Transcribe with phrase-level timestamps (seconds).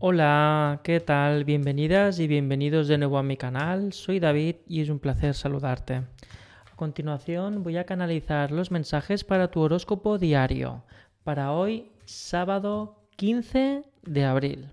[0.00, 1.42] Hola, ¿qué tal?
[1.42, 3.92] Bienvenidas y bienvenidos de nuevo a mi canal.
[3.92, 5.94] Soy David y es un placer saludarte.
[5.94, 10.84] A continuación voy a canalizar los mensajes para tu horóscopo diario
[11.24, 14.70] para hoy, sábado 15 de abril.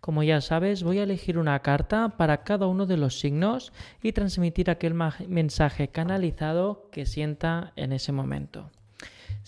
[0.00, 3.72] Como ya sabes, voy a elegir una carta para cada uno de los signos
[4.02, 4.94] y transmitir aquel
[5.28, 8.72] mensaje canalizado que sienta en ese momento.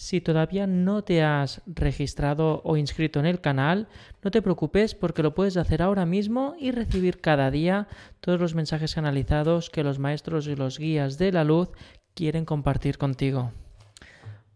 [0.01, 3.87] Si todavía no te has registrado o inscrito en el canal,
[4.25, 7.87] no te preocupes porque lo puedes hacer ahora mismo y recibir cada día
[8.21, 11.69] todos los mensajes canalizados que los maestros y los guías de la luz
[12.15, 13.53] quieren compartir contigo.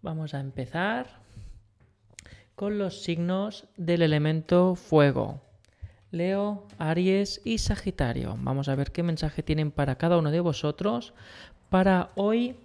[0.01, 1.21] Vamos a empezar
[2.55, 5.43] con los signos del elemento fuego.
[6.11, 8.39] Leo, Aries y Sagitario.
[8.41, 11.13] Vamos a ver qué mensaje tienen para cada uno de vosotros
[11.69, 12.57] para hoy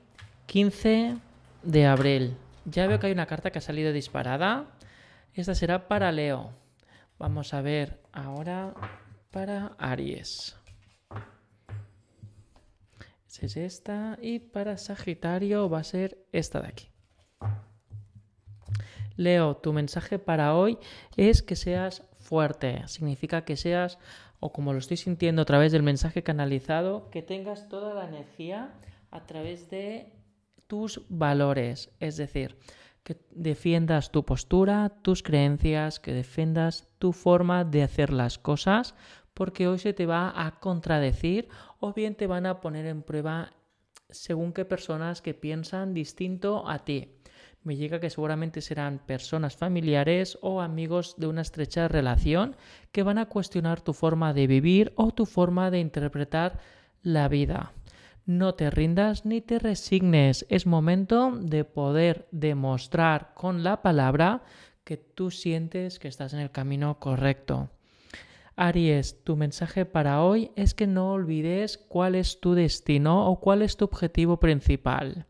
[0.45, 1.17] 15
[1.63, 2.37] de abril.
[2.71, 4.67] Ya veo que hay una carta que ha salido disparada.
[5.33, 6.51] Esta será para Leo.
[7.17, 8.75] Vamos a ver ahora
[9.31, 10.55] para Aries.
[13.41, 14.19] es esta.
[14.21, 16.89] Y para Sagitario va a ser esta de aquí.
[19.15, 20.77] Leo, tu mensaje para hoy
[21.17, 22.87] es que seas fuerte.
[22.87, 23.97] Significa que seas,
[24.39, 28.73] o como lo estoy sintiendo a través del mensaje canalizado, que tengas toda la energía
[29.11, 30.18] a través de
[30.69, 32.55] tus valores, es decir,
[33.03, 38.93] que defiendas tu postura, tus creencias, que defiendas tu forma de hacer las cosas,
[39.33, 43.51] porque hoy se te va a contradecir o bien te van a poner en prueba
[44.11, 47.15] según qué personas que piensan distinto a ti.
[47.63, 52.55] Me llega que seguramente serán personas familiares o amigos de una estrecha relación
[52.91, 56.59] que van a cuestionar tu forma de vivir o tu forma de interpretar
[57.01, 57.73] la vida.
[58.29, 60.45] No te rindas ni te resignes.
[60.49, 64.43] Es momento de poder demostrar con la palabra
[64.83, 67.71] que tú sientes que estás en el camino correcto.
[68.55, 73.63] Aries, tu mensaje para hoy es que no olvides cuál es tu destino o cuál
[73.63, 75.25] es tu objetivo principal,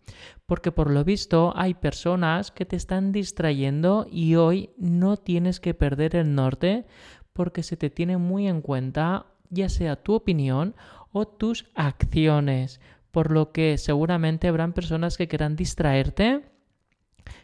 [0.45, 5.73] porque por lo visto hay personas que te están distrayendo y hoy no tienes que
[5.73, 6.85] perder el norte
[7.31, 10.75] porque se te tiene muy en cuenta ya sea tu opinión
[11.11, 12.79] o tus acciones,
[13.11, 16.43] por lo que seguramente habrán personas que quieran distraerte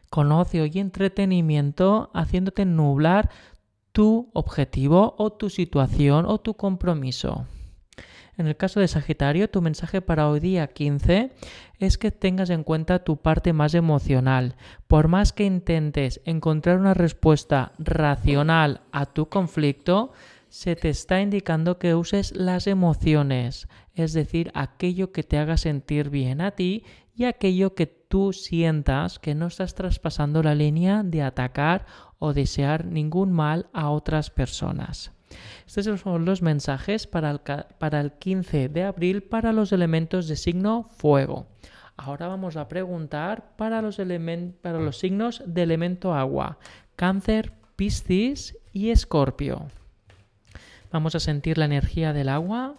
[0.10, 3.30] con ocio y entretenimiento, haciéndote nublar
[3.92, 7.46] tu objetivo o tu situación o tu compromiso.
[8.38, 11.32] En el caso de Sagitario, tu mensaje para hoy día 15
[11.80, 14.56] es que tengas en cuenta tu parte más emocional.
[14.88, 20.12] Por más que intentes encontrar una respuesta racional a tu conflicto,
[20.56, 26.10] se te está indicando que uses las emociones, es decir, aquello que te haga sentir
[26.10, 31.24] bien a ti y aquello que tú sientas que no estás traspasando la línea de
[31.24, 31.86] atacar
[32.20, 35.12] o desear ningún mal a otras personas.
[35.68, 37.42] Estos son los mensajes para el,
[37.78, 41.48] para el 15 de abril para los elementos de signo fuego.
[41.98, 43.98] Ahora vamos a preguntar para los,
[44.62, 46.60] para los signos de elemento agua,
[46.96, 49.68] cáncer, piscis y escorpio.
[50.92, 52.76] Vamos a sentir la energía del agua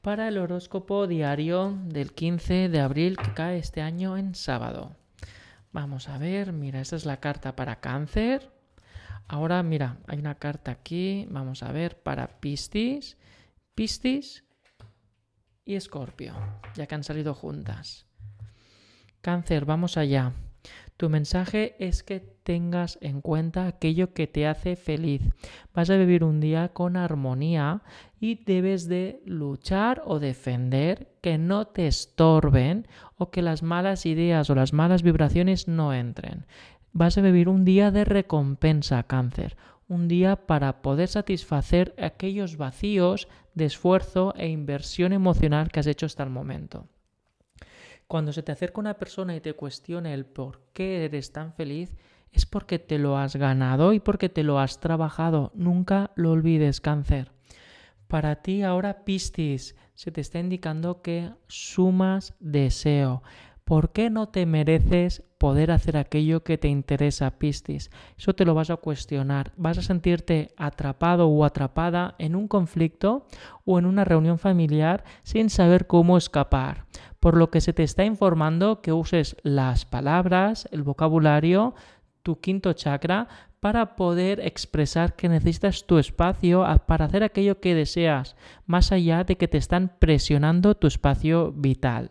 [0.00, 4.96] para el horóscopo diario del 15 de abril que cae este año en sábado.
[5.72, 8.52] Vamos a ver, mira, esta es la carta para cáncer.
[9.26, 13.16] Ahora, mira, hay una carta aquí, vamos a ver, para Piscis,
[13.74, 14.44] Piscis
[15.64, 16.34] y Escorpio,
[16.74, 18.06] ya que han salido juntas.
[19.20, 20.32] Cáncer, vamos allá.
[20.96, 25.22] Tu mensaje es que tengas en cuenta aquello que te hace feliz.
[25.74, 27.82] Vas a vivir un día con armonía
[28.20, 32.86] y debes de luchar o defender que no te estorben
[33.16, 36.46] o que las malas ideas o las malas vibraciones no entren.
[36.92, 39.56] Vas a vivir un día de recompensa, cáncer,
[39.88, 46.06] un día para poder satisfacer aquellos vacíos de esfuerzo e inversión emocional que has hecho
[46.06, 46.86] hasta el momento.
[48.14, 51.96] Cuando se te acerca una persona y te cuestiona el por qué eres tan feliz,
[52.30, 55.50] es porque te lo has ganado y porque te lo has trabajado.
[55.56, 57.32] Nunca lo olvides, cáncer.
[58.06, 63.24] Para ti ahora, Piscis, se te está indicando que sumas deseo.
[63.64, 67.90] ¿Por qué no te mereces poder hacer aquello que te interesa, Piscis?
[68.16, 69.52] Eso te lo vas a cuestionar.
[69.56, 73.26] Vas a sentirte atrapado o atrapada en un conflicto
[73.64, 76.84] o en una reunión familiar sin saber cómo escapar.
[77.24, 81.74] Por lo que se te está informando que uses las palabras, el vocabulario,
[82.22, 83.28] tu quinto chakra
[83.60, 88.36] para poder expresar que necesitas tu espacio para hacer aquello que deseas,
[88.66, 92.10] más allá de que te están presionando tu espacio vital.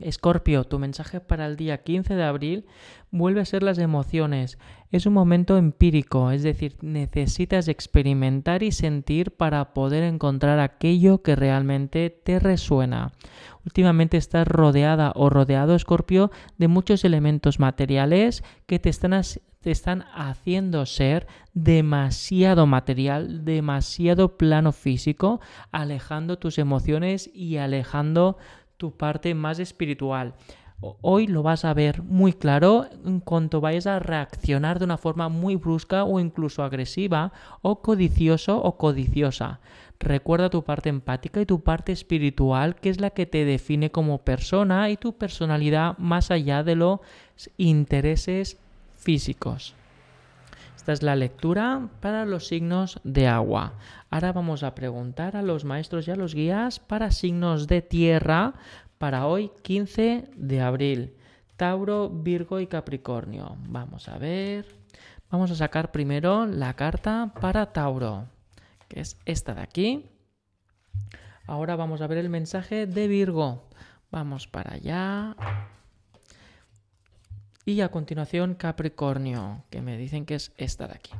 [0.00, 2.66] Escorpio, tu mensaje para el día 15 de abril
[3.10, 4.58] vuelve a ser las emociones.
[4.90, 11.36] Es un momento empírico, es decir, necesitas experimentar y sentir para poder encontrar aquello que
[11.36, 13.12] realmente te resuena.
[13.64, 19.20] Últimamente estás rodeada o rodeado, Escorpio, de muchos elementos materiales que te están,
[19.60, 25.40] te están haciendo ser demasiado material, demasiado plano físico,
[25.72, 28.36] alejando tus emociones y alejando
[28.76, 30.34] tu parte más espiritual.
[31.00, 35.28] Hoy lo vas a ver muy claro en cuanto vayas a reaccionar de una forma
[35.28, 37.32] muy brusca o incluso agresiva
[37.62, 39.60] o codicioso o codiciosa.
[39.98, 44.18] Recuerda tu parte empática y tu parte espiritual, que es la que te define como
[44.18, 47.00] persona y tu personalidad más allá de los
[47.56, 48.58] intereses
[48.98, 49.74] físicos.
[50.84, 53.72] Esta es la lectura para los signos de agua.
[54.10, 58.52] Ahora vamos a preguntar a los maestros y a los guías para signos de tierra
[58.98, 61.14] para hoy 15 de abril.
[61.56, 63.56] Tauro, Virgo y Capricornio.
[63.66, 64.66] Vamos a ver.
[65.30, 68.26] Vamos a sacar primero la carta para Tauro,
[68.86, 70.10] que es esta de aquí.
[71.46, 73.70] Ahora vamos a ver el mensaje de Virgo.
[74.10, 75.34] Vamos para allá.
[77.64, 81.12] Y a continuación Capricornio, que me dicen que es esta de aquí.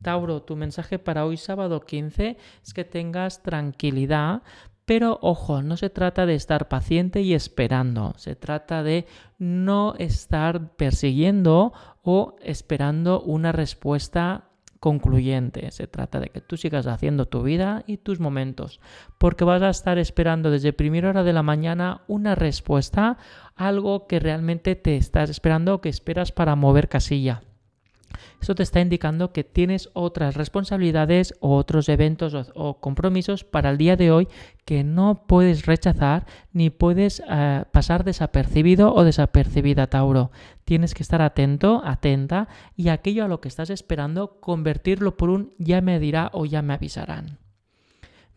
[0.00, 4.42] Tauro, tu mensaje para hoy sábado 15 es que tengas tranquilidad,
[4.84, 9.06] pero ojo, no se trata de estar paciente y esperando, se trata de
[9.38, 11.72] no estar persiguiendo
[12.02, 14.48] o esperando una respuesta
[14.82, 15.70] concluyente.
[15.70, 18.80] Se trata de que tú sigas haciendo tu vida y tus momentos,
[19.16, 23.16] porque vas a estar esperando desde primera hora de la mañana una respuesta,
[23.54, 27.42] algo que realmente te estás esperando que esperas para mover casilla.
[28.42, 33.78] Eso te está indicando que tienes otras responsabilidades o otros eventos o, compromisos para el
[33.78, 34.26] día de hoy
[34.64, 40.32] que no puedes rechazar ni puedes eh, pasar desapercibido o desapercibida, Tauro.
[40.64, 45.54] Tienes que estar atento, atenta y aquello a lo que estás esperando convertirlo por un
[45.58, 47.38] ya me dirá o ya me avisarán.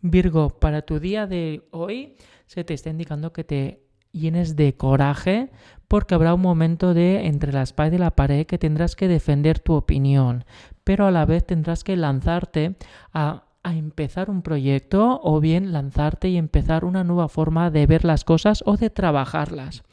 [0.01, 2.15] Virgo, para tu día de hoy
[2.45, 3.84] se te está indicando que te
[4.15, 5.49] llenes de coraje
[5.87, 9.59] porque habrá un momento de entre la espada y la pared que tendrás que defender
[9.59, 10.45] tu opinión,
[10.83, 12.75] pero a la vez tendrás que lanzarte
[13.13, 18.05] a, a empezar un proyecto o bien lanzarte y empezar una nueva forma de ver
[18.05, 19.83] las cosas o de trabajarlas.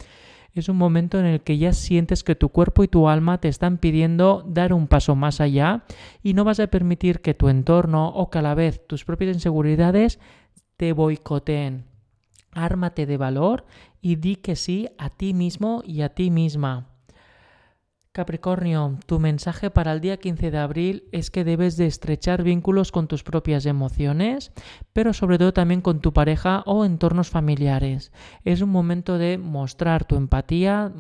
[0.55, 3.49] Es un momento en el que ya sientes que tu cuerpo y tu alma te
[3.49, 5.85] están pidiendo dar un paso más allá
[6.23, 9.35] y no vas a permitir que tu entorno o que a la vez tus propias
[9.35, 10.19] inseguridades
[10.77, 11.92] te boicoteen.
[12.53, 13.65] Ármate de valor
[14.01, 16.93] y di que sí a ti mismo y a ti misma.
[18.13, 22.93] Capricornio, tu mensaje para el día 15 de abril es que debes de estrechar vínculos
[22.93, 24.53] con tus propias emociones,
[24.93, 28.13] pero sobre todo también con tu pareja o entornos familiares.
[28.45, 30.93] Es un momento de mostrar tu empatía,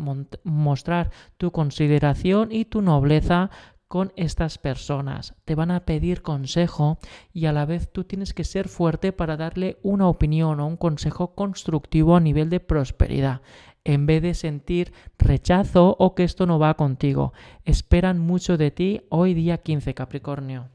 [0.42, 3.50] mostrar tu consideración y tu nobleza
[3.92, 5.34] con estas personas.
[5.44, 6.96] Te van a pedir consejo
[7.34, 10.78] y a la vez tú tienes que ser fuerte para darle una opinión o un
[10.78, 13.42] consejo constructivo a nivel de prosperidad
[13.84, 17.34] en vez de sentir rechazo o que esto no va contigo.
[17.66, 20.70] Esperan mucho de ti hoy día 15 Capricornio.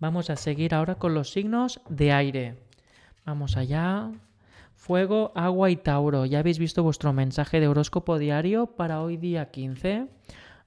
[0.00, 2.56] Vamos a seguir ahora con los signos de aire.
[3.24, 4.10] Vamos allá.
[4.74, 6.26] Fuego, agua y Tauro.
[6.26, 10.08] Ya habéis visto vuestro mensaje de horóscopo diario para hoy día 15.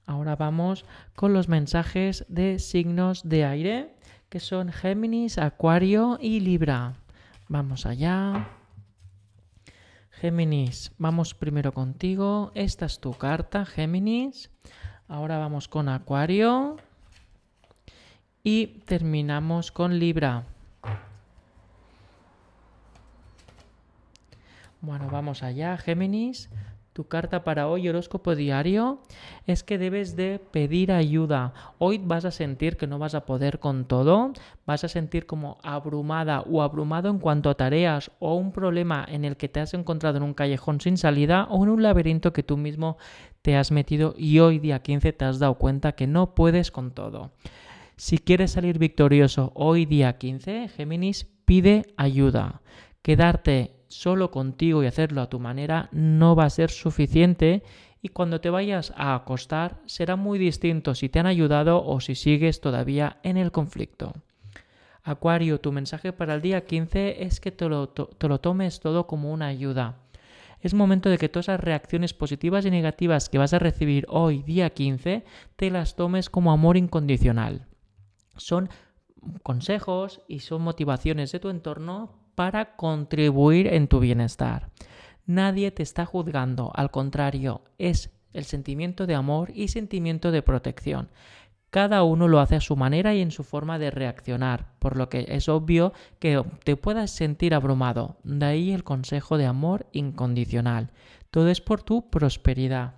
[0.06, 0.84] Ahora vamos
[1.16, 3.94] con los mensajes de signos de aire,
[4.28, 6.94] que son Géminis, Acuario y Libra.
[7.48, 8.48] Vamos allá.
[10.10, 12.52] Géminis, vamos primero contigo.
[12.54, 14.50] Esta es tu carta, Géminis.
[15.08, 16.76] Ahora vamos con Acuario.
[18.44, 20.44] Y terminamos con Libra.
[24.80, 26.48] Bueno, vamos allá, Géminis.
[26.96, 29.02] Tu carta para hoy, horóscopo diario,
[29.46, 31.52] es que debes de pedir ayuda.
[31.76, 34.32] Hoy vas a sentir que no vas a poder con todo,
[34.64, 39.26] vas a sentir como abrumada o abrumado en cuanto a tareas o un problema en
[39.26, 42.42] el que te has encontrado en un callejón sin salida o en un laberinto que
[42.42, 42.96] tú mismo
[43.42, 46.92] te has metido y hoy día 15 te has dado cuenta que no puedes con
[46.92, 47.32] todo.
[47.96, 52.62] Si quieres salir victorioso hoy día 15, Géminis, pide ayuda.
[53.02, 57.62] Quedarte solo contigo y hacerlo a tu manera no va a ser suficiente
[58.02, 62.14] y cuando te vayas a acostar será muy distinto si te han ayudado o si
[62.14, 64.12] sigues todavía en el conflicto.
[65.02, 69.06] Acuario, tu mensaje para el día 15 es que te lo, te lo tomes todo
[69.06, 70.00] como una ayuda.
[70.60, 74.42] Es momento de que todas las reacciones positivas y negativas que vas a recibir hoy,
[74.42, 75.24] día 15,
[75.54, 77.66] te las tomes como amor incondicional.
[78.36, 78.68] Son
[79.42, 84.70] consejos y son motivaciones de tu entorno para contribuir en tu bienestar.
[85.26, 91.08] Nadie te está juzgando, al contrario, es el sentimiento de amor y sentimiento de protección.
[91.70, 95.08] Cada uno lo hace a su manera y en su forma de reaccionar, por lo
[95.08, 98.18] que es obvio que te puedas sentir abrumado.
[98.22, 100.90] De ahí el consejo de amor incondicional.
[101.30, 102.94] Todo es por tu prosperidad.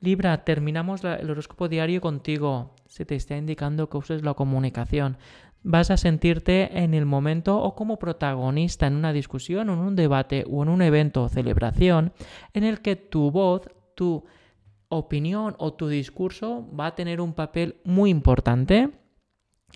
[0.00, 2.74] Libra, terminamos el horóscopo diario contigo.
[2.86, 5.18] Se te está indicando que uses la comunicación.
[5.62, 10.44] Vas a sentirte en el momento o como protagonista en una discusión, en un debate
[10.50, 12.12] o en un evento o celebración
[12.54, 14.24] en el que tu voz, tu
[14.88, 18.90] opinión o tu discurso va a tener un papel muy importante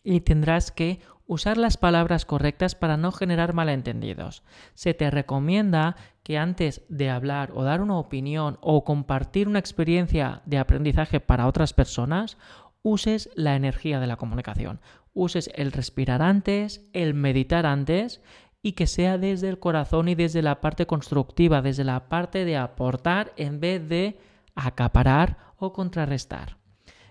[0.05, 4.43] y tendrás que usar las palabras correctas para no generar malentendidos.
[4.75, 10.43] Se te recomienda que antes de hablar o dar una opinión o compartir una experiencia
[10.45, 12.37] de aprendizaje para otras personas,
[12.83, 14.81] uses la energía de la comunicación.
[15.14, 18.21] Uses el respirar antes, el meditar antes
[18.62, 22.57] y que sea desde el corazón y desde la parte constructiva, desde la parte de
[22.57, 24.19] aportar en vez de
[24.54, 26.57] acaparar o contrarrestar.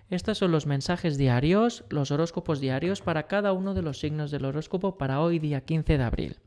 [0.10, 4.43] Estos son los mensajes diarios, los horóscopos diarios para cada uno de los signos del
[4.43, 6.39] horóscopo para hoy día 15 de abril.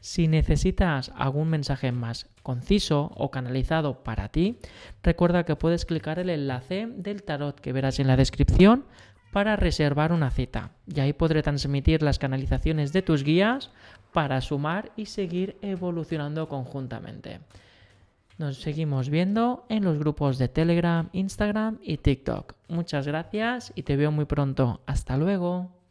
[0.00, 4.58] Si necesitas algún mensaje más conciso o canalizado para ti,
[5.02, 8.84] recuerda que puedes clicar el enlace del tarot que verás en la descripción
[9.34, 10.70] para reservar una cita.
[10.86, 13.72] Y ahí podré transmitir las canalizaciones de tus guías
[14.12, 17.40] para sumar y seguir evolucionando conjuntamente.
[18.38, 22.54] Nos seguimos viendo en los grupos de Telegram, Instagram y TikTok.
[22.68, 24.82] Muchas gracias y te veo muy pronto.
[24.86, 25.83] Hasta luego.